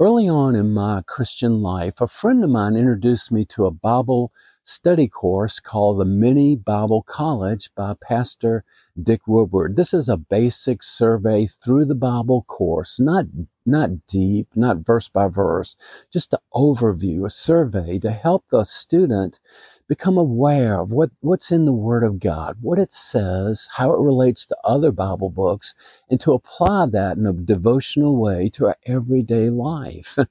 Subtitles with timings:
[0.00, 4.32] Early on in my Christian life, a friend of mine introduced me to a Bible
[4.64, 8.64] study course called the Mini Bible College by Pastor
[9.00, 9.76] Dick Woodward.
[9.76, 13.26] This is a basic survey through the Bible course, not,
[13.66, 15.76] not deep, not verse by verse,
[16.10, 19.40] just an overview, a survey to help the student
[19.88, 24.00] become aware of what, what's in the Word of God, what it says, how it
[24.00, 25.74] relates to other Bible books,
[26.10, 30.18] and to apply that in a devotional way to our everyday life.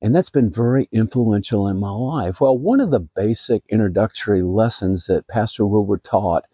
[0.00, 2.40] And that's been very influential in my life.
[2.40, 6.44] Well, one of the basic introductory lessons that Pastor Woodward taught,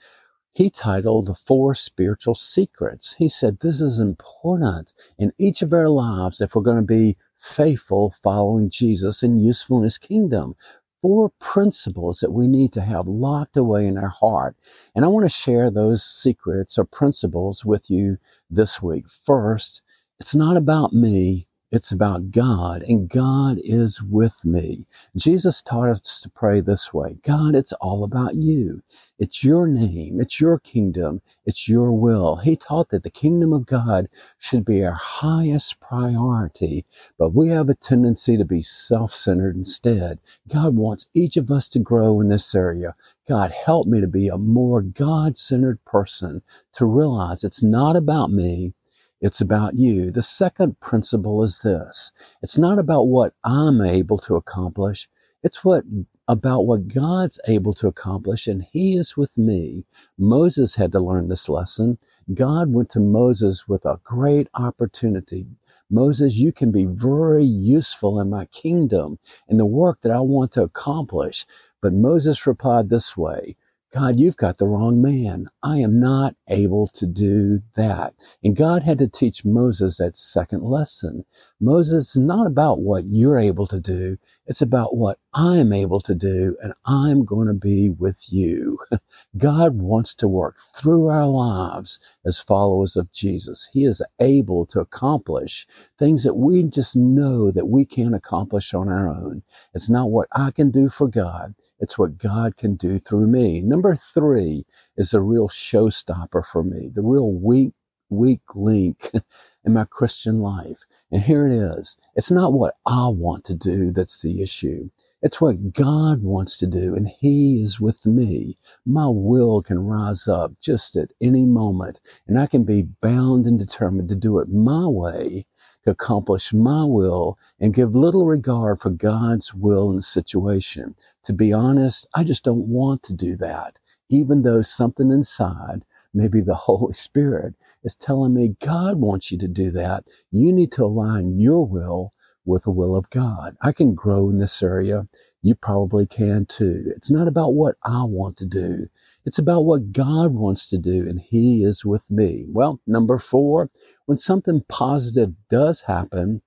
[0.55, 3.15] he titled The Four Spiritual Secrets.
[3.19, 7.17] He said this is important in each of our lives if we're going to be
[7.39, 10.57] faithful following Jesus and useful in his kingdom.
[11.03, 14.57] Four principles that we need to have locked away in our heart.
[14.95, 18.19] And I want to share those secrets or principles with you
[18.51, 19.09] this week.
[19.09, 19.83] First,
[20.21, 21.48] it's not about me.
[21.71, 24.87] It's about God, and God is with me.
[25.15, 28.83] Jesus taught us to pray this way God, it's all about you.
[29.19, 32.37] It's your name, it's your kingdom, it's your will.
[32.37, 36.87] He taught that the kingdom of God should be our highest priority,
[37.19, 40.21] but we have a tendency to be self centered instead.
[40.49, 42.95] God wants each of us to grow in this area.
[43.29, 46.41] God, help me to be a more God centered person,
[46.73, 48.73] to realize it's not about me.
[49.21, 50.13] It's about you.
[50.13, 52.13] The second principle is this.
[52.43, 55.09] It's not about what I'm able to accomplish.
[55.43, 55.85] It's what
[56.29, 59.87] about what God's able to accomplish and he is with me.
[60.19, 61.99] Moses had to learn this lesson.
[62.35, 65.49] God went to Moses with a great opportunity.
[65.91, 70.53] Moses, you can be very useful in my kingdom in the work that I want
[70.53, 71.47] to accomplish.
[71.81, 73.57] But Moses replied this way,
[73.93, 75.47] God, you've got the wrong man.
[75.63, 78.15] I am not able to do that.
[78.45, 81.25] And God had to teach Moses that second lesson.
[81.61, 84.19] Moses is not about what you're able to do.
[84.47, 88.79] It's about what I'm able to do and I'm going to be with you.
[89.39, 93.71] God wants to work through our lives as followers of Jesus.
[93.73, 95.67] He is able to accomplish
[95.99, 99.43] things that we just know that we can't accomplish on our own.
[99.75, 101.55] It's not what I can do for God.
[101.81, 103.61] It's what God can do through me.
[103.63, 104.67] Number three
[104.97, 107.73] is a real showstopper for me, the real weak,
[108.11, 109.11] weak link
[109.69, 110.85] in my Christian life.
[111.13, 111.97] And here it is.
[112.17, 114.91] It's not what I want to do that's the issue.
[115.23, 118.57] It's what God wants to do, and He is with me.
[118.87, 123.59] My will can rise up just at any moment, and I can be bound and
[123.59, 125.45] determined to do it my way
[125.85, 130.95] to accomplish my will and give little regard for God's will in the situation.
[131.25, 136.41] To be honest, I just don't want to do that, even though something inside, maybe
[136.41, 137.55] the Holy Spirit,
[137.85, 140.05] is telling me God wants you to do that.
[140.31, 142.13] You need to align your will
[142.45, 143.57] with the will of God.
[143.63, 145.09] I can grow in this area.
[145.43, 146.93] You probably can too.
[146.97, 148.89] It's not about what I want to do.
[149.25, 152.47] It's about what God wants to do, and He is with me.
[152.49, 153.71] Well, number four,
[154.07, 156.43] when something positive does happen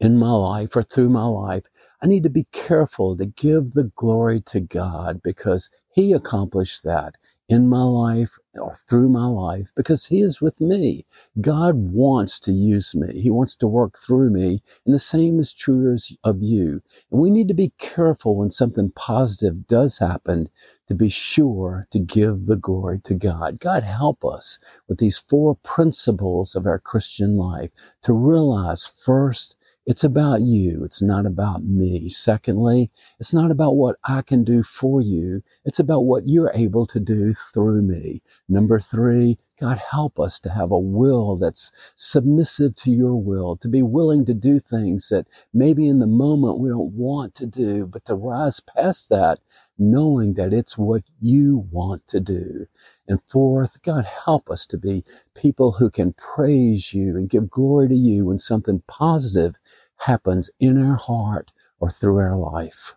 [0.00, 1.64] in my life or through my life,
[2.02, 7.16] I need to be careful to give the glory to God because He accomplished that
[7.48, 11.06] in my life or through my life because He is with me.
[11.40, 13.20] God wants to use me.
[13.20, 14.62] He wants to work through me.
[14.86, 16.82] And the same is true as of you.
[17.10, 20.50] And we need to be careful when something positive does happen
[20.88, 23.60] to be sure to give the glory to God.
[23.60, 27.70] God help us with these four principles of our Christian life
[28.02, 30.84] to realize first, it's about you.
[30.84, 32.08] It's not about me.
[32.08, 35.42] Secondly, it's not about what I can do for you.
[35.64, 38.22] It's about what you're able to do through me.
[38.48, 43.68] Number three, God, help us to have a will that's submissive to your will, to
[43.68, 47.86] be willing to do things that maybe in the moment we don't want to do,
[47.86, 49.40] but to rise past that,
[49.78, 52.66] knowing that it's what you want to do.
[53.08, 55.04] And fourth, God, help us to be
[55.34, 59.56] people who can praise you and give glory to you when something positive
[60.02, 62.94] happens in our heart or through our life.